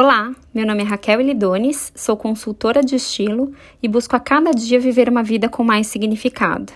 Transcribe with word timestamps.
Olá, 0.00 0.32
meu 0.54 0.64
nome 0.64 0.84
é 0.84 0.86
Raquel 0.86 1.20
Elidones, 1.20 1.90
sou 1.92 2.16
consultora 2.16 2.84
de 2.84 2.94
estilo 2.94 3.52
e 3.82 3.88
busco 3.88 4.14
a 4.14 4.20
cada 4.20 4.52
dia 4.52 4.78
viver 4.78 5.08
uma 5.08 5.24
vida 5.24 5.48
com 5.48 5.64
mais 5.64 5.88
significado. 5.88 6.72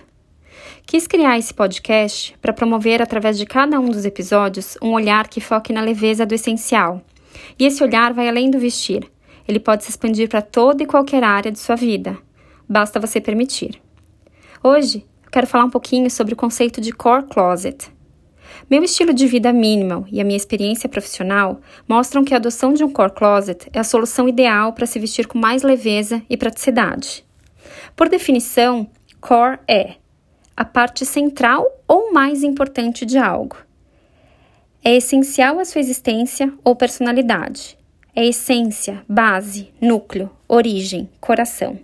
Quis 0.85 1.07
criar 1.07 1.39
esse 1.39 1.53
podcast 1.53 2.37
para 2.41 2.51
promover, 2.51 3.01
através 3.01 3.37
de 3.37 3.45
cada 3.45 3.79
um 3.79 3.89
dos 3.89 4.03
episódios, 4.03 4.77
um 4.81 4.91
olhar 4.91 5.29
que 5.29 5.39
foque 5.39 5.71
na 5.71 5.79
leveza 5.79 6.25
do 6.25 6.35
essencial. 6.35 7.01
E 7.57 7.65
esse 7.65 7.81
olhar 7.81 8.13
vai 8.13 8.27
além 8.27 8.51
do 8.51 8.59
vestir. 8.59 9.09
Ele 9.47 9.57
pode 9.57 9.85
se 9.85 9.91
expandir 9.91 10.27
para 10.27 10.41
toda 10.41 10.83
e 10.83 10.85
qualquer 10.85 11.23
área 11.23 11.49
de 11.49 11.59
sua 11.59 11.77
vida. 11.77 12.17
Basta 12.67 12.99
você 12.99 13.21
permitir. 13.21 13.81
Hoje, 14.61 15.05
eu 15.23 15.31
quero 15.31 15.47
falar 15.47 15.63
um 15.63 15.69
pouquinho 15.69 16.11
sobre 16.11 16.33
o 16.33 16.37
conceito 16.37 16.81
de 16.81 16.91
core 16.91 17.23
closet. 17.27 17.89
Meu 18.69 18.83
estilo 18.83 19.13
de 19.13 19.27
vida 19.27 19.51
minimal 19.51 20.05
e 20.11 20.21
a 20.21 20.23
minha 20.23 20.37
experiência 20.37 20.89
profissional 20.89 21.61
mostram 21.87 22.23
que 22.23 22.33
a 22.33 22.37
adoção 22.37 22.73
de 22.73 22.83
um 22.83 22.91
core 22.91 23.13
closet 23.13 23.69
é 23.73 23.79
a 23.79 23.83
solução 23.83 24.27
ideal 24.27 24.73
para 24.73 24.85
se 24.85 24.99
vestir 24.99 25.27
com 25.27 25.37
mais 25.37 25.63
leveza 25.63 26.21
e 26.29 26.37
praticidade. 26.37 27.25
Por 27.95 28.09
definição, 28.09 28.89
core 29.19 29.59
é 29.67 29.95
a 30.55 30.63
parte 30.63 31.05
central 31.05 31.65
ou 31.87 32.13
mais 32.13 32.43
importante 32.43 33.05
de 33.05 33.17
algo. 33.17 33.57
É 34.83 34.95
essencial 34.95 35.59
à 35.59 35.65
sua 35.65 35.79
existência 35.79 36.51
ou 36.63 36.75
personalidade. 36.75 37.77
É 38.15 38.25
essência, 38.25 39.03
base, 39.07 39.69
núcleo, 39.81 40.29
origem, 40.47 41.09
coração. 41.19 41.79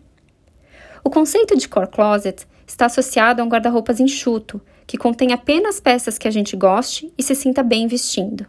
O 1.10 1.12
conceito 1.12 1.58
de 1.58 1.68
core 1.68 1.88
closet 1.88 2.46
está 2.68 2.86
associado 2.86 3.42
a 3.42 3.44
um 3.44 3.50
guarda-roupas 3.50 4.00
enxuto, 4.00 4.62
que 4.86 4.96
contém 4.96 5.34
apenas 5.34 5.80
peças 5.80 6.20
que 6.20 6.28
a 6.28 6.32
gente 6.32 6.56
goste 6.56 7.12
e 7.18 7.24
se 7.24 7.34
sinta 7.34 7.64
bem 7.64 7.88
vestindo. 7.88 8.46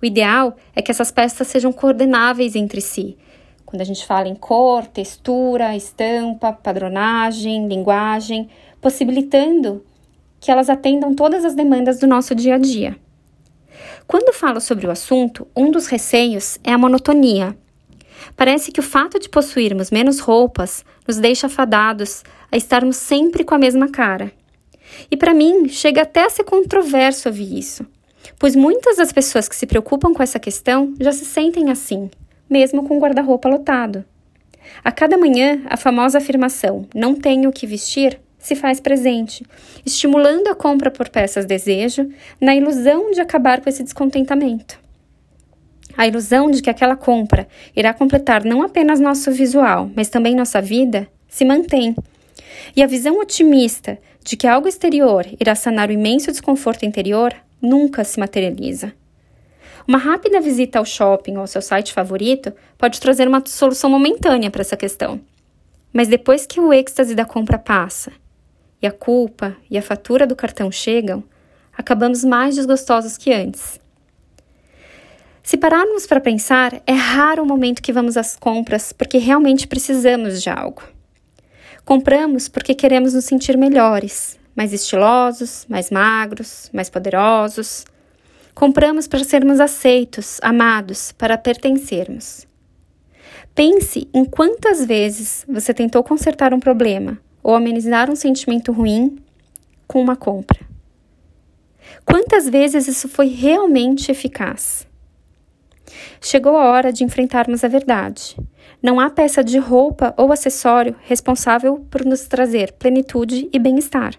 O 0.00 0.06
ideal 0.06 0.56
é 0.74 0.80
que 0.80 0.90
essas 0.90 1.10
peças 1.12 1.46
sejam 1.48 1.70
coordenáveis 1.70 2.56
entre 2.56 2.80
si. 2.80 3.18
Quando 3.66 3.82
a 3.82 3.84
gente 3.84 4.06
fala 4.06 4.26
em 4.26 4.34
cor, 4.34 4.86
textura, 4.86 5.76
estampa, 5.76 6.50
padronagem, 6.50 7.68
linguagem, 7.68 8.48
possibilitando 8.80 9.84
que 10.40 10.50
elas 10.50 10.70
atendam 10.70 11.14
todas 11.14 11.44
as 11.44 11.54
demandas 11.54 11.98
do 11.98 12.06
nosso 12.06 12.34
dia 12.34 12.54
a 12.54 12.58
dia. 12.58 12.96
Quando 14.06 14.32
falo 14.32 14.62
sobre 14.62 14.86
o 14.86 14.90
assunto, 14.90 15.46
um 15.54 15.70
dos 15.70 15.88
receios 15.88 16.58
é 16.64 16.72
a 16.72 16.78
monotonia. 16.78 17.54
Parece 18.36 18.72
que 18.72 18.80
o 18.80 18.82
fato 18.82 19.18
de 19.18 19.28
possuirmos 19.28 19.90
menos 19.90 20.18
roupas 20.18 20.84
nos 21.06 21.18
deixa 21.18 21.46
afadados 21.46 22.22
a 22.50 22.56
estarmos 22.56 22.96
sempre 22.96 23.44
com 23.44 23.54
a 23.54 23.58
mesma 23.58 23.88
cara. 23.88 24.32
E 25.10 25.16
para 25.16 25.34
mim, 25.34 25.68
chega 25.68 26.02
até 26.02 26.24
a 26.24 26.30
ser 26.30 26.44
controverso 26.44 27.28
ouvir 27.28 27.58
isso, 27.58 27.86
pois 28.38 28.54
muitas 28.54 28.96
das 28.96 29.12
pessoas 29.12 29.48
que 29.48 29.56
se 29.56 29.66
preocupam 29.66 30.12
com 30.12 30.22
essa 30.22 30.38
questão 30.38 30.94
já 31.00 31.12
se 31.12 31.24
sentem 31.24 31.70
assim, 31.70 32.10
mesmo 32.48 32.86
com 32.86 32.96
o 32.96 33.00
guarda-roupa 33.00 33.48
lotado. 33.48 34.04
A 34.84 34.92
cada 34.92 35.16
manhã, 35.16 35.62
a 35.66 35.76
famosa 35.76 36.18
afirmação 36.18 36.86
não 36.94 37.14
tenho 37.14 37.50
o 37.50 37.52
que 37.52 37.66
vestir 37.66 38.20
se 38.38 38.56
faz 38.56 38.80
presente, 38.80 39.46
estimulando 39.86 40.48
a 40.48 40.54
compra 40.54 40.90
por 40.90 41.08
peças 41.08 41.46
desejo, 41.46 42.08
na 42.40 42.56
ilusão 42.56 43.12
de 43.12 43.20
acabar 43.20 43.60
com 43.60 43.68
esse 43.68 43.84
descontentamento. 43.84 44.81
A 46.02 46.08
ilusão 46.08 46.50
de 46.50 46.60
que 46.60 46.68
aquela 46.68 46.96
compra 46.96 47.46
irá 47.76 47.94
completar 47.94 48.44
não 48.44 48.60
apenas 48.60 48.98
nosso 48.98 49.30
visual, 49.30 49.88
mas 49.94 50.08
também 50.08 50.34
nossa 50.34 50.60
vida, 50.60 51.06
se 51.28 51.44
mantém. 51.44 51.94
E 52.74 52.82
a 52.82 52.88
visão 52.88 53.20
otimista 53.20 53.96
de 54.24 54.36
que 54.36 54.48
algo 54.48 54.66
exterior 54.66 55.24
irá 55.38 55.54
sanar 55.54 55.90
o 55.90 55.92
imenso 55.92 56.32
desconforto 56.32 56.84
interior 56.84 57.32
nunca 57.60 58.02
se 58.02 58.18
materializa. 58.18 58.92
Uma 59.86 59.96
rápida 59.96 60.40
visita 60.40 60.80
ao 60.80 60.84
shopping 60.84 61.34
ou 61.34 61.42
ao 61.42 61.46
seu 61.46 61.62
site 61.62 61.92
favorito 61.92 62.52
pode 62.76 63.00
trazer 63.00 63.28
uma 63.28 63.40
solução 63.46 63.88
momentânea 63.88 64.50
para 64.50 64.62
essa 64.62 64.76
questão. 64.76 65.20
Mas 65.92 66.08
depois 66.08 66.44
que 66.46 66.58
o 66.58 66.72
êxtase 66.72 67.14
da 67.14 67.24
compra 67.24 67.60
passa 67.60 68.10
e 68.82 68.88
a 68.88 68.90
culpa 68.90 69.56
e 69.70 69.78
a 69.78 69.82
fatura 69.82 70.26
do 70.26 70.34
cartão 70.34 70.68
chegam, 70.68 71.22
acabamos 71.78 72.24
mais 72.24 72.56
desgostosos 72.56 73.16
que 73.16 73.32
antes. 73.32 73.80
Se 75.42 75.56
pararmos 75.56 76.06
para 76.06 76.20
pensar, 76.20 76.80
é 76.86 76.92
raro 76.92 77.42
o 77.42 77.46
momento 77.46 77.82
que 77.82 77.92
vamos 77.92 78.16
às 78.16 78.36
compras 78.36 78.92
porque 78.92 79.18
realmente 79.18 79.66
precisamos 79.66 80.40
de 80.40 80.48
algo. 80.48 80.82
Compramos 81.84 82.48
porque 82.48 82.74
queremos 82.74 83.12
nos 83.12 83.24
sentir 83.24 83.58
melhores, 83.58 84.38
mais 84.54 84.72
estilosos, 84.72 85.66
mais 85.68 85.90
magros, 85.90 86.70
mais 86.72 86.88
poderosos. 86.88 87.84
Compramos 88.54 89.08
para 89.08 89.24
sermos 89.24 89.58
aceitos, 89.58 90.38
amados, 90.42 91.10
para 91.10 91.36
pertencermos. 91.36 92.46
Pense 93.52 94.08
em 94.14 94.24
quantas 94.24 94.84
vezes 94.84 95.44
você 95.48 95.74
tentou 95.74 96.04
consertar 96.04 96.54
um 96.54 96.60
problema 96.60 97.18
ou 97.42 97.54
amenizar 97.54 98.08
um 98.08 98.16
sentimento 98.16 98.70
ruim 98.70 99.18
com 99.88 100.00
uma 100.00 100.14
compra. 100.14 100.60
Quantas 102.04 102.48
vezes 102.48 102.86
isso 102.86 103.08
foi 103.08 103.26
realmente 103.26 104.10
eficaz? 104.10 104.86
Chegou 106.20 106.56
a 106.56 106.70
hora 106.70 106.92
de 106.92 107.04
enfrentarmos 107.04 107.64
a 107.64 107.68
verdade. 107.68 108.36
Não 108.82 108.98
há 108.98 109.10
peça 109.10 109.42
de 109.42 109.58
roupa 109.58 110.14
ou 110.16 110.32
acessório 110.32 110.96
responsável 111.02 111.86
por 111.90 112.04
nos 112.04 112.26
trazer 112.26 112.72
plenitude 112.72 113.48
e 113.52 113.58
bem-estar. 113.58 114.14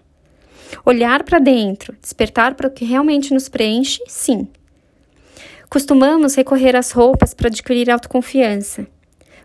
Olhar 0.84 1.22
para 1.22 1.38
dentro, 1.38 1.96
despertar 2.00 2.54
para 2.54 2.68
o 2.68 2.70
que 2.70 2.84
realmente 2.84 3.32
nos 3.32 3.48
preenche, 3.48 4.02
sim. 4.06 4.48
Costumamos 5.68 6.34
recorrer 6.34 6.76
às 6.76 6.90
roupas 6.92 7.34
para 7.34 7.48
adquirir 7.48 7.90
autoconfiança. 7.90 8.86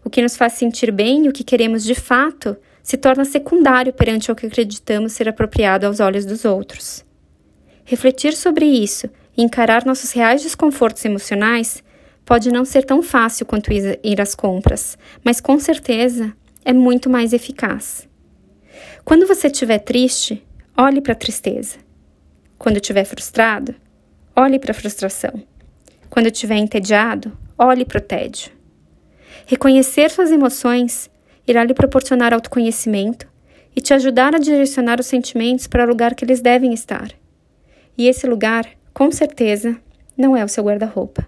O 0.04 0.10
que 0.10 0.22
nos 0.22 0.38
faz 0.38 0.54
sentir 0.54 0.92
bem 0.92 1.26
e 1.26 1.30
o 1.30 1.34
que 1.34 1.44
queremos 1.44 1.84
de 1.84 1.96
fato 1.96 2.56
se 2.82 2.98
torna 2.98 3.26
secundário 3.26 3.94
perante 3.94 4.32
o 4.32 4.36
que 4.36 4.48
acreditamos 4.48 5.14
ser 5.14 5.28
apropriado 5.28 5.86
aos 5.86 6.00
olhos 6.00 6.26
dos 6.26 6.46
outros. 6.46 7.06
Refletir 7.84 8.34
sobre 8.36 8.66
isso 8.66 9.10
e 9.36 9.44
encarar 9.44 9.86
nossos 9.86 10.12
reais 10.12 10.42
desconfortos 10.42 11.04
emocionais 11.06 11.84
pode 12.30 12.52
não 12.52 12.64
ser 12.64 12.86
tão 12.86 13.02
fácil 13.02 13.44
quanto 13.44 13.72
ir 13.74 14.22
às 14.22 14.36
compras, 14.36 14.96
mas 15.24 15.42
com 15.42 15.58
certeza 15.58 16.32
é 16.64 16.72
muito 16.72 17.10
mais 17.10 17.34
eficaz. 17.34 18.08
Quando 19.04 19.26
você 19.26 19.48
estiver 19.48 19.80
triste, 19.80 20.46
olhe 20.78 21.02
para 21.02 21.14
a 21.14 21.16
tristeza. 21.16 21.78
Quando 22.56 22.78
estiver 22.78 23.04
frustrado, 23.04 23.74
olhe 24.36 24.60
para 24.60 24.70
a 24.70 24.76
frustração. 24.76 25.42
Quando 26.08 26.28
estiver 26.28 26.58
entediado, 26.58 27.36
olhe 27.58 27.84
para 27.84 27.98
o 27.98 28.02
tédio. 28.02 28.52
Reconhecer 29.48 30.12
suas 30.12 30.30
emoções 30.30 31.10
irá 31.48 31.64
lhe 31.64 31.74
proporcionar 31.74 32.32
autoconhecimento 32.32 33.28
e 33.76 33.82
te 33.82 33.92
ajudar 33.92 34.36
a 34.36 34.38
direcionar 34.38 35.00
os 35.00 35.08
sentimentos 35.08 35.66
para 35.66 35.84
o 35.84 35.88
lugar 35.88 36.14
que 36.14 36.26
eles 36.26 36.42
devem 36.42 36.76
estar. 36.76 37.10
E 37.98 38.08
esse 38.08 38.28
lugar, 38.28 38.70
com 38.94 39.12
certeza, 39.12 39.76
não 40.16 40.38
é 40.38 40.46
o 40.46 40.48
seu 40.48 40.64
guarda-roupa. 40.64 41.28